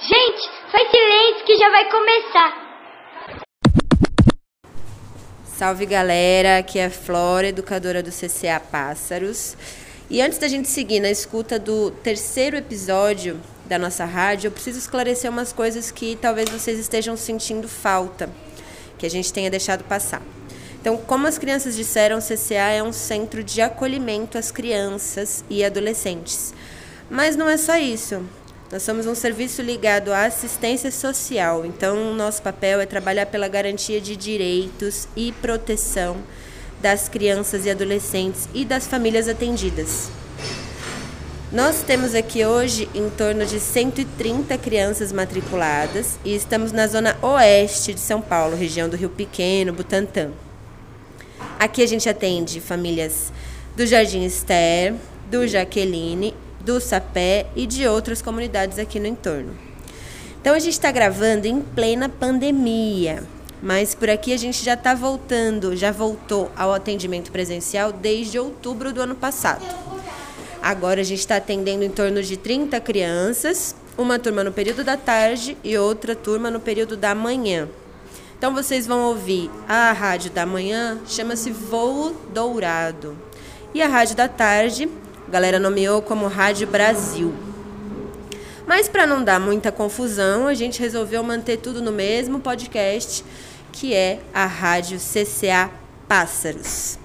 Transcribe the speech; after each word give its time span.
Gente, 0.00 0.48
faz 0.70 0.90
silêncio 0.90 1.44
que 1.44 1.56
já 1.56 1.70
vai 1.70 1.90
começar. 1.90 2.64
Salve 5.44 5.86
galera, 5.86 6.58
aqui 6.58 6.78
é 6.78 6.88
Flora, 6.88 7.48
educadora 7.48 8.02
do 8.02 8.10
CCA 8.10 8.60
Pássaros. 8.60 9.56
E 10.08 10.20
antes 10.20 10.38
da 10.38 10.46
gente 10.46 10.68
seguir 10.68 11.00
na 11.00 11.10
escuta 11.10 11.58
do 11.58 11.90
terceiro 11.90 12.56
episódio 12.56 13.40
da 13.64 13.78
nossa 13.78 14.04
rádio, 14.04 14.48
eu 14.48 14.52
preciso 14.52 14.78
esclarecer 14.78 15.30
umas 15.30 15.52
coisas 15.52 15.90
que 15.90 16.16
talvez 16.20 16.48
vocês 16.50 16.78
estejam 16.78 17.16
sentindo 17.16 17.66
falta, 17.66 18.30
que 18.98 19.06
a 19.06 19.10
gente 19.10 19.32
tenha 19.32 19.50
deixado 19.50 19.82
passar. 19.84 20.22
Então, 20.80 20.96
como 20.98 21.26
as 21.26 21.38
crianças 21.38 21.74
disseram, 21.74 22.18
o 22.18 22.22
CCA 22.22 22.70
é 22.70 22.82
um 22.82 22.92
centro 22.92 23.42
de 23.42 23.62
acolhimento 23.62 24.36
às 24.36 24.50
crianças 24.50 25.42
e 25.48 25.64
adolescentes. 25.64 26.52
Mas 27.10 27.36
não 27.36 27.48
é 27.48 27.56
só 27.56 27.76
isso. 27.76 28.22
Nós 28.72 28.82
somos 28.82 29.06
um 29.06 29.14
serviço 29.14 29.62
ligado 29.62 30.12
à 30.12 30.24
assistência 30.24 30.90
social, 30.90 31.64
então 31.64 32.14
nosso 32.14 32.42
papel 32.42 32.80
é 32.80 32.86
trabalhar 32.86 33.26
pela 33.26 33.46
garantia 33.46 34.00
de 34.00 34.16
direitos 34.16 35.06
e 35.14 35.30
proteção 35.32 36.16
das 36.80 37.08
crianças 37.08 37.66
e 37.66 37.70
adolescentes 37.70 38.48
e 38.52 38.64
das 38.64 38.86
famílias 38.86 39.28
atendidas. 39.28 40.10
Nós 41.52 41.82
temos 41.82 42.16
aqui 42.16 42.44
hoje 42.44 42.88
em 42.94 43.08
torno 43.10 43.46
de 43.46 43.60
130 43.60 44.58
crianças 44.58 45.12
matriculadas 45.12 46.18
e 46.24 46.34
estamos 46.34 46.72
na 46.72 46.88
zona 46.88 47.16
oeste 47.22 47.94
de 47.94 48.00
São 48.00 48.20
Paulo, 48.20 48.56
região 48.56 48.88
do 48.88 48.96
Rio 48.96 49.08
Pequeno, 49.08 49.72
Butantã. 49.72 50.32
Aqui 51.60 51.80
a 51.80 51.86
gente 51.86 52.08
atende 52.08 52.60
famílias 52.60 53.32
do 53.76 53.86
Jardim 53.86 54.24
Esther, 54.24 54.94
do 55.30 55.46
Jaqueline, 55.46 56.34
do 56.64 56.80
Sapé 56.80 57.46
e 57.54 57.66
de 57.66 57.86
outras 57.86 58.22
comunidades 58.22 58.78
aqui 58.78 58.98
no 58.98 59.06
entorno. 59.06 59.54
Então 60.40 60.54
a 60.54 60.58
gente 60.58 60.72
está 60.72 60.90
gravando 60.90 61.46
em 61.46 61.60
plena 61.60 62.08
pandemia, 62.08 63.22
mas 63.62 63.94
por 63.94 64.10
aqui 64.10 64.32
a 64.32 64.36
gente 64.36 64.62
já 64.62 64.74
está 64.74 64.94
voltando, 64.94 65.74
já 65.76 65.90
voltou 65.90 66.50
ao 66.56 66.72
atendimento 66.72 67.32
presencial 67.32 67.92
desde 67.92 68.38
outubro 68.38 68.92
do 68.92 69.00
ano 69.00 69.14
passado. 69.14 69.64
Agora 70.62 71.00
a 71.00 71.04
gente 71.04 71.20
está 71.20 71.36
atendendo 71.36 71.84
em 71.84 71.90
torno 71.90 72.22
de 72.22 72.36
30 72.36 72.80
crianças, 72.80 73.74
uma 73.96 74.18
turma 74.18 74.42
no 74.42 74.52
período 74.52 74.82
da 74.82 74.96
tarde 74.96 75.56
e 75.62 75.76
outra 75.78 76.14
turma 76.14 76.50
no 76.50 76.60
período 76.60 76.96
da 76.96 77.14
manhã. 77.14 77.68
Então 78.36 78.52
vocês 78.52 78.86
vão 78.86 79.04
ouvir 79.04 79.50
a 79.68 79.92
rádio 79.92 80.30
da 80.30 80.44
manhã, 80.44 80.98
chama-se 81.06 81.50
Voo 81.50 82.14
Dourado. 82.34 83.16
E 83.72 83.80
a 83.80 83.88
rádio 83.88 84.14
da 84.14 84.28
tarde, 84.28 84.88
a 85.26 85.30
galera 85.30 85.58
nomeou 85.58 86.02
como 86.02 86.26
Rádio 86.26 86.66
Brasil. 86.66 87.34
Mas 88.66 88.88
para 88.88 89.06
não 89.06 89.22
dar 89.22 89.38
muita 89.38 89.70
confusão, 89.70 90.46
a 90.46 90.54
gente 90.54 90.80
resolveu 90.80 91.22
manter 91.22 91.58
tudo 91.58 91.82
no 91.82 91.92
mesmo 91.92 92.40
podcast, 92.40 93.24
que 93.72 93.94
é 93.94 94.20
a 94.32 94.46
Rádio 94.46 94.98
CCA 94.98 95.70
Pássaros. 96.08 96.98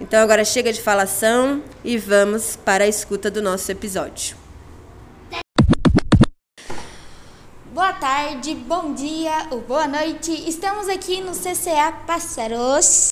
Então 0.00 0.20
agora 0.22 0.44
chega 0.44 0.72
de 0.72 0.80
falação 0.80 1.62
e 1.82 1.96
vamos 1.96 2.56
para 2.56 2.84
a 2.84 2.88
escuta 2.88 3.30
do 3.30 3.42
nosso 3.42 3.70
episódio. 3.72 4.36
Boa 7.72 7.92
tarde, 7.92 8.54
bom 8.54 8.92
dia 8.92 9.46
ou 9.50 9.60
boa 9.60 9.86
noite. 9.86 10.32
Estamos 10.48 10.88
aqui 10.88 11.20
no 11.20 11.32
CCA 11.32 11.92
Pássaros. 12.06 13.08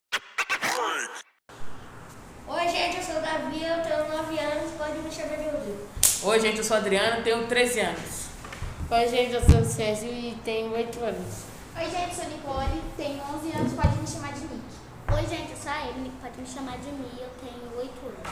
Oi, 2.49 2.69
gente, 2.69 2.97
eu 2.99 3.03
sou 3.03 3.17
o 3.17 3.21
Davi, 3.21 3.63
eu 3.63 3.83
tenho 3.83 4.09
9 4.09 4.39
anos, 4.39 4.71
pode 4.79 4.99
me 4.99 5.11
chamar 5.11 5.37
de 5.37 5.45
Rodrigo. 5.45 5.89
Oi, 6.29 6.41
gente, 6.41 6.59
eu 6.59 6.65
sou 6.65 6.77
a 6.77 6.81
Adriana, 6.81 7.23
tenho 7.23 7.47
13 7.47 7.79
anos. 7.79 8.27
Oi, 8.91 9.09
gente, 9.09 9.33
eu 9.33 9.41
sou 9.49 9.61
o 9.61 9.65
Césio 9.65 10.09
e 10.09 10.37
tenho 10.45 10.73
8 10.73 10.99
anos. 11.05 11.45
Oi, 11.77 11.85
gente, 11.85 12.09
eu 12.09 12.15
sou 12.17 12.25
Nicole, 12.29 12.83
tenho 12.97 13.23
11 13.33 13.57
anos, 13.57 13.73
pode 13.75 13.97
me 13.97 14.09
chamar 14.09 14.33
de 14.33 14.41
Nick. 14.41 14.61
Oi, 15.15 15.21
gente, 15.21 15.53
eu 15.53 15.57
sou 15.57 15.71
a 15.71 15.89
Emily, 15.89 16.11
pode 16.21 16.41
me 16.41 16.47
chamar 16.49 16.79
de 16.79 16.91
Mi, 16.91 17.07
eu 17.21 17.31
tenho 17.41 17.79
8 17.79 17.93
anos. 18.07 18.27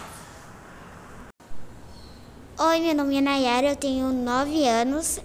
Oi, 2.59 2.81
meu 2.81 2.95
nome 2.97 3.17
é 3.17 3.21
Nayara, 3.21 3.69
eu 3.69 3.77
tenho 3.77 4.09
9 4.09 4.67
anos. 4.67 5.21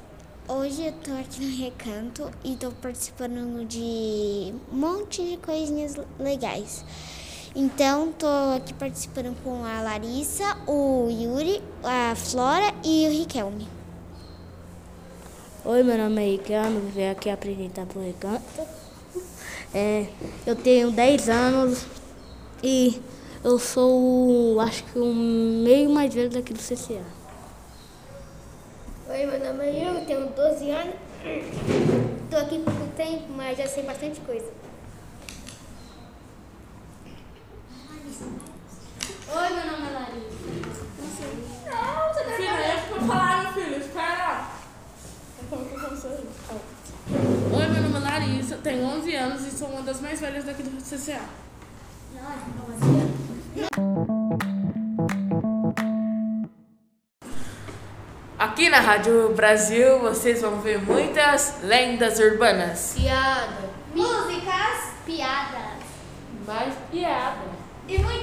Hoje 0.47 0.85
eu 0.85 0.93
tô 0.93 1.11
aqui 1.13 1.43
no 1.43 1.57
Recanto 1.57 2.29
e 2.43 2.55
tô 2.55 2.69
participando 2.69 3.65
de 3.65 4.53
um 4.71 4.75
monte 4.75 5.23
de 5.27 5.37
coisinhas 5.37 5.95
legais. 6.19 6.85
Então, 7.55 8.11
tô 8.11 8.27
aqui 8.55 8.73
participando 8.75 9.35
com 9.43 9.63
a 9.65 9.81
Larissa, 9.81 10.55
o 10.67 11.09
Yuri, 11.09 11.63
a 11.83 12.13
Flora 12.15 12.71
e 12.83 13.07
o 13.07 13.11
Riquelme. 13.11 13.67
Oi, 15.65 15.81
meu 15.81 15.97
nome 15.97 16.21
é 16.21 16.31
Ricardo, 16.31 16.79
vim 16.93 17.07
aqui 17.09 17.27
apresentar 17.27 17.87
pro 17.87 18.01
Recanto. 18.01 18.43
É, 19.73 20.05
eu 20.45 20.55
tenho 20.55 20.91
10 20.91 21.29
anos 21.29 21.85
e 22.63 23.01
eu 23.43 23.57
sou, 23.57 24.59
acho 24.61 24.83
que 24.83 24.99
o 24.99 25.11
meio 25.13 25.89
mais 25.89 26.13
velho 26.13 26.29
daqui 26.29 26.53
do 26.53 26.59
CCA. 26.59 27.01
Oi, 29.09 29.25
meu 29.25 29.39
nome 29.39 29.65
é 29.65 29.85
Yuri, 29.85 29.99
eu 30.01 30.05
tenho 30.05 30.27
12 30.27 30.69
anos. 30.69 30.95
Tô 32.29 32.37
aqui 32.37 32.59
por 32.59 32.73
pouco 32.73 32.93
tempo, 32.95 33.23
mas 33.35 33.57
já 33.57 33.67
sei 33.67 33.81
bastante 33.83 34.19
coisa. 34.21 34.51
Oi, 39.31 39.49
meu 39.49 39.65
nome 39.71 39.87
é 39.87 39.91
Larissa. 39.91 40.85
Não, 41.69 42.13
você 42.13 42.23
deve 42.23 42.35
Filho, 42.35 42.57
deixa 42.57 42.81
pra 42.87 43.01
falar, 43.01 43.43
meu 43.43 43.53
filho, 43.53 43.77
espera. 43.77 44.49
Oi, 47.53 47.67
meu 47.67 47.81
nome 47.83 47.95
é 47.95 47.99
Larissa, 47.99 48.57
tenho 48.57 48.83
11 48.85 49.15
anos 49.15 49.45
e 49.45 49.51
sou 49.51 49.67
uma 49.67 49.78
das 49.89 50.01
mais 50.01 50.21
velhas 50.21 50.43
daqui 50.43 50.61
do 50.61 50.69
CCA. 50.83 51.19
Aqui 58.37 58.69
na 58.69 58.81
Rádio 58.81 59.33
Brasil 59.33 59.99
vocês 59.99 60.43
vão 60.43 60.61
ver 60.61 60.79
muitas 60.79 61.63
lendas 61.63 62.19
urbanas. 62.19 62.93
Piada. 62.95 63.69
Músicas, 63.95 64.93
piadas. 65.07 65.81
Mais 66.45 66.75
piada. 66.91 67.49
E 67.87 67.97
muito 67.97 68.18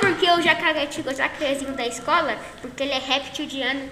Sabe 0.00 0.14
por 0.14 0.18
que 0.18 0.30
o 0.30 0.40
jacaré 0.40 0.88
o 0.88 1.14
jacarezinho 1.14 1.74
da 1.74 1.86
escola? 1.86 2.38
Porque 2.62 2.82
ele 2.82 2.92
é 2.92 2.98
reptiliano. 2.98 3.90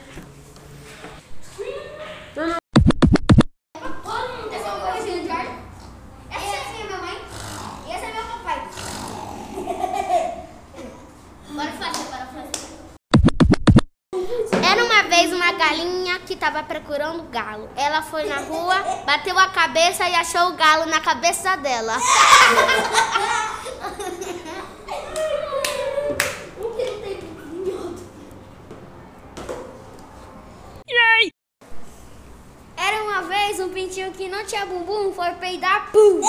Era 14.64 14.84
uma 14.84 15.02
vez 15.02 15.32
uma 15.32 15.52
galinha 15.52 16.20
que 16.20 16.32
estava 16.32 16.62
procurando 16.62 17.25
galo. 17.25 17.69
Ela 17.76 18.00
foi 18.00 18.25
na 18.25 18.36
rua, 18.38 18.76
bateu 19.04 19.38
a 19.38 19.48
cabeça 19.48 20.08
e 20.08 20.14
achou 20.14 20.48
o 20.48 20.56
galo 20.56 20.86
na 20.86 21.00
cabeça 21.00 21.56
dela. 21.56 21.98
Era 32.76 33.02
uma 33.02 33.22
vez 33.22 33.60
um 33.60 33.69
pintinho 33.70 34.07
que 34.18 34.28
não 34.28 34.44
tinha 34.44 34.66
bumbum, 34.66 35.12
foi 35.12 35.30
peidar, 35.34 35.92
pum! 35.92 36.20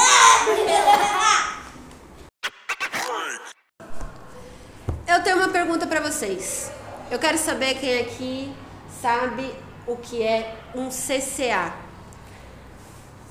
Eu 5.07 5.23
tenho 5.23 5.37
uma 5.37 5.49
pergunta 5.49 5.87
para 5.87 5.99
vocês. 5.99 6.71
Eu 7.09 7.17
quero 7.17 7.35
saber 7.39 7.73
quem 7.79 7.99
aqui 8.01 8.53
sabe 9.01 9.51
o 9.87 9.97
que 9.97 10.21
é 10.21 10.55
um 10.75 10.89
CCA. 10.89 11.73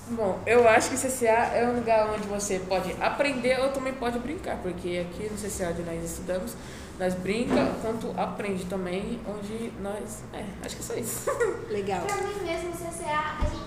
Bom, 0.09 0.41
eu 0.44 0.69
acho 0.69 0.91
que 0.91 0.97
CCA 0.97 1.53
é 1.55 1.65
um 1.65 1.77
lugar 1.77 2.11
onde 2.11 2.27
você 2.27 2.59
pode 2.59 2.97
aprender 3.00 3.61
ou 3.61 3.71
também 3.71 3.93
pode 3.93 4.19
brincar, 4.19 4.56
porque 4.56 5.06
aqui 5.09 5.31
no 5.31 5.37
CCA 5.37 5.69
onde 5.69 5.83
nós 5.83 6.03
estudamos, 6.03 6.56
nós 6.99 7.15
brinca 7.15 7.75
quanto 7.81 8.12
aprende 8.19 8.65
também, 8.65 9.21
onde 9.25 9.71
nós. 9.81 10.25
É, 10.33 10.44
acho 10.65 10.75
que 10.75 10.83
é 10.83 10.85
só 10.85 10.94
isso. 10.94 11.31
Legal. 11.71 12.00
Pra 12.00 12.17
mim 12.17 12.41
mesmo, 12.43 12.71
o 12.71 12.73
CCA, 12.73 13.37
a 13.38 13.44
gente. 13.44 13.58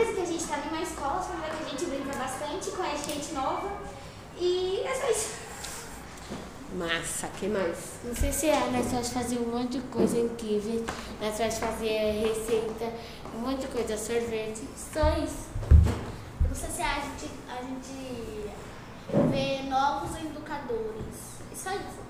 Parece 0.00 0.14
que 0.14 0.22
a 0.22 0.24
gente 0.24 0.44
tá 0.46 0.56
em 0.56 0.68
uma 0.70 0.82
escola, 0.82 1.22
só 1.22 1.28
que 1.34 1.62
a 1.62 1.68
gente 1.68 1.84
brinca 1.84 2.16
bastante, 2.16 2.70
conhece 2.70 3.10
gente 3.10 3.34
nova. 3.34 3.70
E 4.38 4.80
é 4.82 4.94
só 4.94 5.10
isso. 5.10 5.34
Massa, 6.74 7.28
que 7.38 7.46
mais? 7.46 7.76
No 8.02 8.14
CCA 8.14 8.70
nós 8.72 8.86
vamos 8.86 9.10
fazer 9.10 9.36
um 9.36 9.54
monte 9.54 9.72
de 9.72 9.80
coisa 9.88 10.18
incrível. 10.18 10.86
Nós 11.20 11.36
vamos 11.36 11.58
fazer 11.58 12.22
receita, 12.26 12.90
um 13.34 13.40
monte 13.40 13.60
de 13.60 13.66
coisa, 13.66 13.98
sorvete. 13.98 14.62
Só 14.74 15.06
isso. 15.22 15.50
No 16.48 16.54
CCA 16.54 16.96
a 16.96 17.00
gente, 17.00 17.30
a 17.46 17.62
gente 17.62 18.50
vê 19.30 19.68
novos 19.68 20.16
educadores. 20.16 21.42
E 21.52 21.56
só 21.56 21.72
isso. 21.72 22.00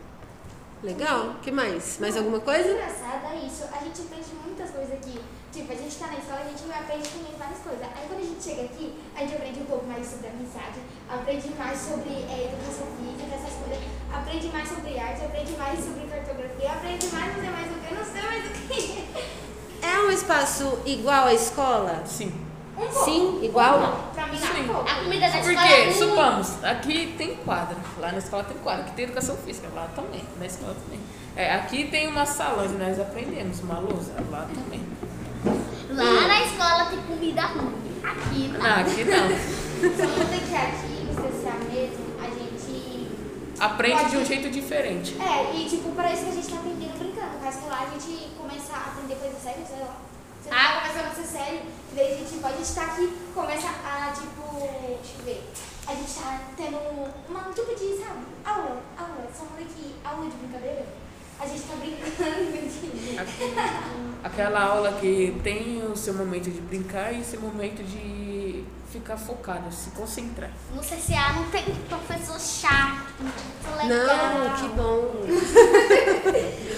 Legal. 0.85 1.35
que 1.43 1.51
mais? 1.51 1.99
Mais 1.99 2.17
alguma 2.17 2.39
coisa? 2.39 2.71
engraçado 2.71 3.33
é 3.33 3.47
isso. 3.47 3.65
A 3.65 3.83
gente 3.83 4.01
aprende 4.03 4.29
muitas 4.47 4.71
coisas 4.71 4.93
aqui. 4.93 5.21
Tipo, 5.53 5.73
a 5.73 5.77
gente 5.77 5.97
tá 5.97 6.07
na 6.07 6.19
escola, 6.19 6.41
a 6.41 6.49
gente 6.49 6.63
aprende 6.73 7.09
também 7.09 7.35
várias 7.37 7.59
coisas. 7.59 7.83
Aí 7.83 8.07
quando 8.07 8.21
a 8.21 8.25
gente 8.25 8.43
chega 8.43 8.63
aqui, 8.63 8.95
a 9.17 9.21
gente 9.21 9.35
aprende 9.35 9.61
um 9.61 9.65
pouco 9.65 9.87
mais 9.87 10.07
sobre 10.07 10.29
a 10.29 10.31
amizade, 10.31 10.79
aprende 11.11 11.51
mais 11.59 11.79
sobre 11.79 12.11
é, 12.11 12.47
educação 12.47 12.87
física, 12.95 13.35
essas 13.35 13.55
coisas, 13.59 13.83
aprende 14.13 14.47
mais 14.49 14.69
sobre 14.69 14.99
arte, 14.99 15.25
aprende 15.25 15.53
mais 15.59 15.79
sobre 15.85 16.07
cartografia, 16.07 16.73
aprende 16.73 17.07
mais, 17.09 17.35
não 17.35 17.43
sei 17.43 17.51
mais 17.51 17.67
o 17.67 17.75
que, 17.75 17.93
eu 17.93 17.99
não 17.99 18.05
sei 18.05 18.23
mais 18.23 18.45
o 18.47 18.51
que. 18.69 19.31
É 19.83 19.99
um 19.99 20.11
espaço 20.11 20.79
igual 20.85 21.25
à 21.27 21.33
escola? 21.33 22.03
Sim. 22.05 22.31
Um 22.77 22.87
pouco. 22.87 23.05
Sim, 23.05 23.41
igual? 23.43 24.11
Pra 24.15 24.27
mim, 24.27 24.37
Sim. 24.39 24.61
um 24.61 24.75
pouco. 24.75 24.91
A 24.91 24.95
comida 24.97 25.21
da 25.21 25.27
escola 25.27 25.43
Porque, 25.45 25.73
é 25.73 25.85
ruim. 25.85 25.95
supamos, 25.95 26.65
aqui 26.65 27.15
tem 27.17 27.37
quadra. 27.37 27.77
Lá 27.99 28.13
na 28.13 28.19
escola 28.19 28.45
tem 28.45 28.59
quadra. 28.59 28.85
Aqui 28.85 28.93
tem 28.93 29.05
educação 29.07 29.37
física. 29.39 29.69
Lá 29.75 29.89
também. 29.97 30.23
Na 30.39 30.45
escola 30.45 30.75
também. 30.85 31.01
É, 31.35 31.55
aqui 31.55 31.89
tem 31.91 32.09
uma 32.09 32.27
sala 32.27 32.65
onde 32.65 32.75
nós 32.75 33.01
aprendemos, 33.01 33.61
uma 33.61 33.79
lousa. 33.79 34.13
Lá 34.31 34.47
também. 34.55 34.83
Lá 35.95 36.29
na 36.29 36.41
escola 36.45 36.85
tem 36.87 36.99
comida 37.03 37.43
ruim. 37.43 37.75
Aqui 38.03 38.49
não. 38.49 38.61
Não, 38.61 38.77
aqui 38.81 39.05
não. 39.05 39.29
Muda 39.81 40.39
que 40.39 40.57
aqui, 40.57 41.05
no 41.05 41.15
CCA 41.15 41.55
mesmo, 41.73 42.05
a 42.21 42.27
gente 42.29 43.09
Aprende 43.59 44.05
de 44.11 44.17
um 44.17 44.21
Pode- 44.21 44.25
jeito 44.29 44.51
diferente. 44.51 45.17
É, 45.21 45.55
e 45.57 45.69
tipo, 45.69 45.91
parece 45.93 46.25
que 46.25 46.31
a 46.31 46.35
gente 46.35 46.49
tá 46.49 46.57
aprendendo 46.57 46.99
brincando. 46.99 47.39
Mas 47.43 47.57
que 47.57 47.67
lá 47.69 47.81
a 47.87 47.91
gente 47.99 48.31
começa 48.39 48.73
a 48.73 48.77
aprender 48.87 49.15
coisas 49.17 49.43
sérias, 49.43 49.69
sei 49.69 49.81
lá. 49.81 49.97
Você 50.43 50.49
tá 50.49 50.81
começando 50.81 51.11
a 51.11 51.15
ser 51.15 51.27
sério, 51.39 51.61
e 51.93 51.95
daí 51.95 52.15
a 52.15 52.17
gente 52.17 52.41
pode 52.41 52.63
estar 52.63 52.85
aqui, 52.87 53.13
começa 53.35 53.69
a, 53.69 54.11
tipo, 54.13 54.57
deixa 54.57 55.19
eu 55.19 55.25
ver. 55.27 55.45
A 55.87 55.95
gente 55.95 56.13
tá 56.15 56.41
tendo 56.57 56.77
um 56.79 57.53
tipo 57.53 57.75
de, 57.75 57.99
sabe, 58.03 58.25
aula, 58.45 58.83
aula, 58.97 59.29
só 59.37 59.45
muda 59.45 59.61
aqui, 59.63 59.95
aula 60.05 60.25
de 60.31 60.37
brincadeira. 60.37 60.87
A 61.39 61.47
gente 61.47 61.63
tá 61.63 61.75
brincando 61.77 62.53
de... 62.57 64.10
Aquela 64.23 64.63
aula 64.63 64.93
que 65.01 65.41
tem 65.43 65.83
o 65.83 65.97
seu 65.97 66.15
momento 66.15 66.51
de 66.51 66.61
brincar 66.61 67.13
e 67.13 67.21
o 67.21 67.25
seu 67.25 67.41
momento 67.41 67.83
de 67.83 68.65
ficar 68.91 69.17
focado, 69.17 69.73
se 69.73 69.91
concentrar. 69.91 70.51
No 70.75 70.83
CCA 70.83 71.33
não 71.35 71.49
tem 71.51 71.65
professor 71.89 72.39
chato, 72.39 73.23
legal. 73.77 73.89
Não, 73.89 74.57
que 74.57 74.69
bom. 74.77 75.13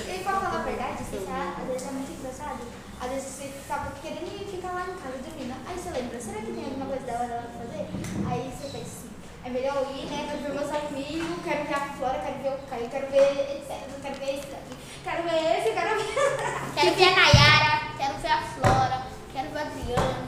E 0.08 0.18
pra 0.22 0.32
falar 0.32 0.60
a 0.60 0.62
verdade, 0.62 1.02
você 1.02 1.18
sabe, 1.24 1.62
às 1.62 1.68
vezes 1.68 1.88
é 1.88 1.90
muito 1.90 2.12
engraçado. 2.12 2.60
Às 3.00 3.10
vezes 3.10 3.26
você 3.26 3.50
tava 3.66 3.90
querendo 4.00 4.30
ir 4.40 4.46
ficar 4.48 4.72
lá 4.72 4.82
em 4.82 4.94
casa 4.94 5.18
dormindo. 5.26 5.54
Aí 5.66 5.76
você 5.76 5.90
lembra, 5.90 6.20
será 6.20 6.38
que 6.38 6.52
tem 6.52 6.64
alguma 6.64 6.86
coisa 6.86 7.06
da 7.06 7.12
hora 7.14 7.50
pra 7.50 7.66
fazer? 7.66 7.88
Aí 8.30 8.52
você 8.54 8.68
pensa 8.70 8.86
assim, 8.86 9.10
é 9.44 9.50
melhor 9.50 9.76
eu 9.82 9.96
ir, 9.96 10.06
né? 10.06 10.28
Quero 10.30 10.42
ver 10.42 10.52
meus 10.60 10.70
amigos, 10.70 11.42
quero 11.42 11.64
ver 11.66 11.74
a 11.74 11.80
Flora, 11.96 12.18
quero 12.20 12.38
ver 12.42 12.52
o 12.54 12.66
Caio, 12.70 12.88
quero 12.88 13.10
ver 13.10 13.56
etc. 13.56 13.90
Quero 14.00 14.14
ver 14.20 14.38
esse 14.38 14.46
daqui, 14.46 14.76
quero 15.02 15.22
ver 15.24 15.58
esse, 15.58 15.70
quero 15.72 15.96
ver. 15.96 16.61
Quero 16.74 16.96
ver 16.96 17.04
a 17.04 17.10
Nayara, 17.16 17.80
quero 17.98 18.14
ver 18.18 18.28
a 18.32 18.42
Flora, 18.42 19.02
quero 19.32 19.50
ver 19.50 19.58
a 19.58 19.62
Adriana, 19.62 20.26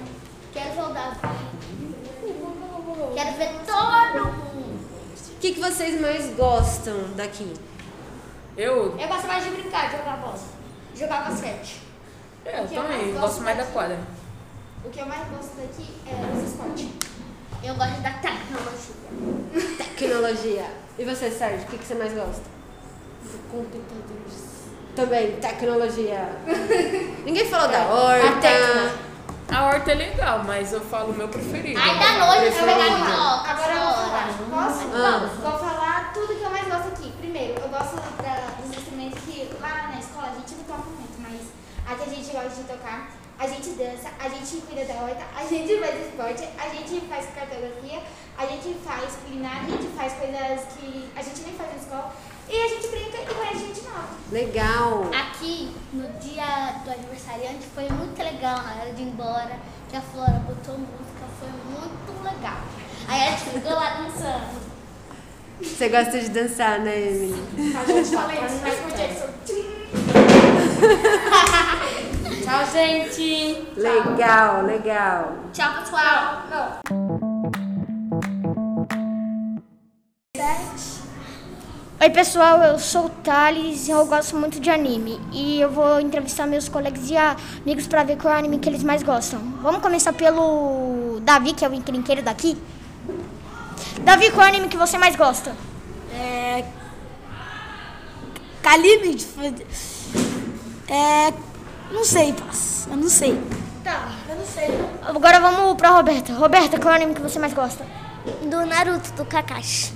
quero 0.53 0.73
ver 0.75 0.83
o 0.83 0.93
Davi. 0.93 1.19
Quero 3.15 3.37
ver 3.37 3.51
todo 3.67 4.25
mundo. 4.25 4.85
O 5.37 5.39
que, 5.41 5.53
que 5.55 5.61
vocês 5.61 6.01
mais 6.01 6.35
gostam 6.37 7.13
daqui? 7.17 7.55
Eu, 8.57 8.97
Eu 8.99 9.09
gosto 9.09 9.27
mais 9.27 9.45
de 9.45 9.51
brincar, 9.51 9.91
de 9.91 9.97
jogar 9.97 10.17
bola. 10.19 10.39
Jogar 10.95 11.29
basquete. 11.29 11.81
é, 12.45 12.59
eu 12.61 12.63
O 12.63 12.67
eu 12.67 12.69
também 12.83 12.99
mais 12.99 13.13
gosto 13.13 13.21
gosto 13.21 13.43
mais 13.43 13.57
da 13.57 13.63
daqui- 13.63 13.73
quadra. 13.75 13.99
O 14.85 14.91
que 14.91 15.01
eu 15.01 15.07
mais 15.07 15.29
gosto 15.29 15.57
daqui 15.57 15.89
é 16.07 16.37
os 16.37 16.51
esportes. 16.51 16.89
Eu 17.63 17.75
gosto 17.75 18.01
da 18.03 18.11
tecnologia. 18.11 19.77
Tecnologia. 19.79 20.67
E 20.99 21.05
você, 21.05 21.31
Sérgio, 21.31 21.67
o 21.67 21.71
que, 21.71 21.79
que 21.79 21.85
você 21.85 21.95
mais 21.95 22.13
gosta? 22.13 22.43
Computadores. 23.51 24.54
Também, 24.95 25.33
tecnologia. 25.41 26.29
Ninguém 27.25 27.47
falou 27.49 27.69
da 27.69 27.79
horta. 27.87 28.49
A 29.53 29.67
horta 29.67 29.91
é 29.93 29.95
legal, 29.95 30.43
mas 30.45 30.73
eu 30.73 30.81
falo 30.81 31.11
o 31.13 31.15
meu 31.15 31.29
preferido. 31.29 31.79
Ai, 31.81 31.99
da 31.99 32.27
noite 32.27 32.47
eu 32.47 32.53
vou 32.53 32.75
pegar 32.75 32.91
minhoca. 32.99 33.51
Agora 33.51 33.73
eu 33.73 33.81
vou 33.81 33.93
falar. 33.93 34.29
Posso? 34.51 34.85
Ah. 34.95 35.31
Vou 35.43 35.59
falar 35.59 36.13
tudo 36.15 36.35
que 36.37 36.43
eu 36.43 36.51
mais 36.51 36.67
gosto 36.69 36.89
aqui. 36.89 37.13
Primeiro, 37.21 37.61
eu 37.61 37.69
gosto 37.69 37.97
da- 37.97 38.55
dos 38.63 38.77
instrumentos 38.77 39.19
que 39.25 39.51
lá 39.61 39.91
na 39.93 39.99
escola 39.99 40.29
a 40.31 40.35
gente 40.39 40.55
não 40.55 40.65
toca 40.65 40.89
muito, 40.91 41.19
mas 41.21 41.41
aqui 41.91 42.11
a 42.11 42.15
gente 42.15 42.31
gosta 42.33 42.49
de 42.51 42.63
tocar. 42.69 43.11
A 43.37 43.47
gente 43.49 43.71
dança, 43.71 44.09
a 44.25 44.29
gente 44.29 44.63
cuida 44.63 44.85
da 44.85 44.95
horta, 45.03 45.25
a 45.37 45.45
gente 45.45 45.77
faz 45.81 46.07
esporte, 46.07 46.49
a 46.57 46.69
gente 46.71 47.01
faz 47.09 47.27
cartografia, 47.35 47.99
a 48.39 48.47
gente 48.47 48.79
faz 48.87 49.13
culinária, 49.27 49.67
a 49.67 49.71
gente 49.71 49.89
faz 49.99 50.13
coisas 50.15 50.61
que 50.79 51.11
a 51.17 51.21
gente 51.23 51.41
nem 51.43 51.55
faz 51.55 51.71
na 51.71 51.77
escola. 51.83 52.15
E 52.49 52.57
a 52.63 52.69
gente 52.69 52.87
brinca 52.89 53.19
e 53.19 53.27
conhece 53.35 53.59
gente 53.59 53.81
nova. 53.83 53.94
Legal. 54.35 55.11
Aqui, 55.15 55.71
no 55.93 56.09
dia 56.19 56.81
do 56.85 56.91
aniversariante, 56.91 57.65
foi 57.73 57.89
muito 57.89 58.21
legal 58.21 58.65
na 58.65 58.81
hora 58.81 58.93
de 58.93 59.03
ir 59.03 59.07
embora, 59.07 59.61
que 59.89 59.97
a 59.97 60.01
Flora 60.01 60.43
botou 60.45 60.77
música, 60.77 61.25
foi 61.39 61.49
muito 61.71 62.21
legal. 62.25 62.59
Aí 63.07 63.29
a 63.29 63.31
gente 63.31 63.51
ficou 63.51 63.71
lá 63.71 63.91
dançando. 63.91 64.61
Você 65.63 65.89
gosta 65.89 66.19
de 66.19 66.31
dançar, 66.31 66.81
né, 66.81 67.01
Emily? 67.01 67.41
A 67.79 67.85
gente 67.85 68.11
fala 68.11 68.35
isso, 68.35 68.61
mas 68.61 68.75
com. 68.81 68.89
Tchau, 72.43 72.67
gente. 72.73 73.69
Legal, 73.77 74.63
legal. 74.63 75.33
Tchau, 75.53 75.75
pessoal. 75.79 76.43
Oi 82.05 82.11
pessoal, 82.11 82.63
eu 82.63 82.79
sou 82.79 83.07
o 83.07 83.09
Thales 83.09 83.89
e 83.89 83.91
eu 83.91 84.05
gosto 84.05 84.37
muito 84.37 84.61
de 84.61 84.69
anime. 84.69 85.19
E 85.33 85.59
eu 85.59 85.71
vou 85.71 85.99
entrevistar 85.99 86.47
meus 86.47 86.69
colegas 86.69 87.09
e 87.09 87.17
amigos 87.17 87.87
para 87.87 88.05
ver 88.05 88.19
qual 88.19 88.35
é 88.35 88.37
o 88.37 88.39
anime 88.41 88.59
que 88.59 88.69
eles 88.69 88.83
mais 88.83 89.03
gostam. 89.03 89.41
Vamos 89.63 89.81
começar 89.81 90.13
pelo 90.13 91.19
Davi, 91.23 91.55
que 91.55 91.65
é 91.65 91.69
o 91.69 91.73
encrenqueiro 91.73 92.21
daqui. 92.21 92.59
Davi, 94.03 94.31
qual 94.33 94.47
é 94.47 94.51
o 94.51 94.53
anime 94.53 94.69
que 94.69 94.77
você 94.77 94.99
mais 94.99 95.17
gosta? 95.17 95.53
É. 96.15 96.67
Calibre? 98.61 99.17
É. 100.87 101.33
Não 101.91 102.05
sei, 102.05 102.35
paz. 102.35 102.87
Eu 102.91 102.99
não 102.99 103.09
sei. 103.09 103.41
Tá, 103.83 104.13
eu 104.29 104.37
não 104.37 104.47
sei. 104.47 104.69
Agora 105.07 105.41
vamos 105.41 105.75
pra 105.79 105.89
Roberta. 105.89 106.35
Roberta, 106.35 106.79
qual 106.79 106.93
é 106.93 106.99
o 106.99 107.01
anime 107.01 107.15
que 107.15 107.23
você 107.23 107.39
mais 107.39 107.55
gosta? 107.55 107.83
Do 108.43 108.67
Naruto, 108.67 109.11
do 109.13 109.25
Kakashi. 109.25 109.95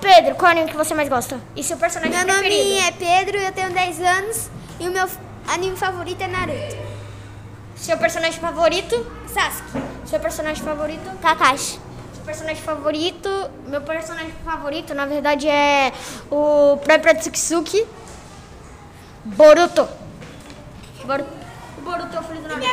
Pedro, 0.00 0.34
qual 0.34 0.50
é 0.50 0.54
o 0.54 0.56
anime 0.58 0.70
que 0.70 0.76
você 0.76 0.94
mais 0.94 1.08
gosta? 1.08 1.40
E 1.56 1.62
seu 1.62 1.76
personagem 1.76 2.16
Meu 2.16 2.26
nome 2.26 2.40
preferido? 2.48 2.80
é 2.80 2.92
Pedro, 2.92 3.38
eu 3.38 3.52
tenho 3.52 3.70
10 3.70 4.00
anos 4.00 4.50
e 4.80 4.88
o 4.88 4.92
meu 4.92 5.08
anime 5.48 5.76
favorito 5.76 6.22
é 6.22 6.26
Naruto. 6.28 6.76
Seu 7.76 7.98
personagem 7.98 8.40
favorito? 8.40 9.06
Sasuke. 9.26 9.82
Seu 10.06 10.20
personagem 10.20 10.62
favorito? 10.64 11.18
Kakashi. 11.20 11.78
Seu 12.14 12.24
personagem 12.24 12.62
favorito? 12.62 13.50
Meu 13.66 13.80
personagem 13.82 14.32
favorito, 14.44 14.94
na 14.94 15.06
verdade, 15.06 15.48
é 15.48 15.92
o 16.30 16.76
próprio 16.82 17.14
Tsukisuki. 17.18 17.86
Boruto. 19.24 19.88
Boruto. 21.04 21.30
O 21.78 21.80
Boruto 21.82 22.16
é 22.16 22.20
o 22.20 22.22
filho 22.22 22.40
do 22.42 22.48
Naruto. 22.48 22.68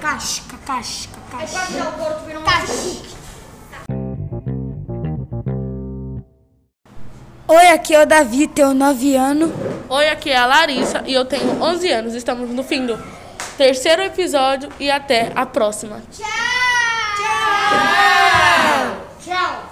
Kakashi, 0.00 0.42
Kakashi, 0.42 1.08
Aí 1.32 1.46
Kakashi. 1.46 1.52
quando 1.72 1.88
o 1.88 1.92
Boruto 1.98 2.24
vira 2.26 2.38
um 2.40 2.42
Tsukisuki. 2.44 3.19
Oi, 7.50 7.66
aqui 7.70 7.96
é 7.96 8.00
o 8.00 8.06
Davi, 8.06 8.46
tenho 8.46 8.72
9 8.72 9.16
anos. 9.16 9.50
Oi, 9.88 10.08
aqui 10.08 10.30
é 10.30 10.36
a 10.36 10.46
Larissa 10.46 11.02
e 11.04 11.12
eu 11.12 11.24
tenho 11.24 11.60
11 11.60 11.90
anos. 11.90 12.14
Estamos 12.14 12.48
no 12.48 12.62
fim 12.62 12.86
do 12.86 12.96
terceiro 13.58 14.02
episódio 14.02 14.68
e 14.78 14.88
até 14.88 15.32
a 15.34 15.44
próxima. 15.44 16.00
Tchau! 16.12 16.28
Tchau! 17.16 18.96
Tchau! 19.24 19.69